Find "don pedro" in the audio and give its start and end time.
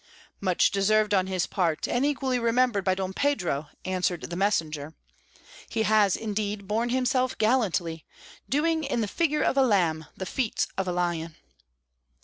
2.95-3.67